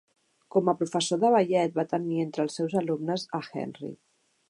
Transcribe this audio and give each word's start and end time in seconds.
Com 0.55 0.71
a 0.71 0.73
professor 0.79 1.21
de 1.25 1.31
ballet 1.35 1.77
va 1.81 1.87
tenir 1.93 2.19
entre 2.25 2.47
els 2.47 2.59
seus 2.61 2.79
alumnes 2.83 3.31
a 3.41 3.47
Henry. 3.55 3.97